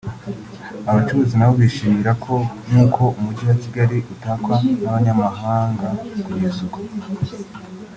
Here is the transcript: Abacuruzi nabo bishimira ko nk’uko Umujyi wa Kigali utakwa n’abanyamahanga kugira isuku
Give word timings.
Abacuruzi 0.89 1.33
nabo 1.37 1.53
bishimira 1.61 2.11
ko 2.25 2.33
nk’uko 2.69 3.01
Umujyi 3.17 3.43
wa 3.49 3.57
Kigali 3.63 3.97
utakwa 4.13 4.55
n’abanyamahanga 4.81 5.87
kugira 6.25 6.49
isuku 6.53 6.79